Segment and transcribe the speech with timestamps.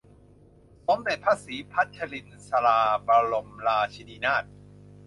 [0.87, 4.43] สมเด็จพระศรีพัชรินทราบรมราชินีนาถ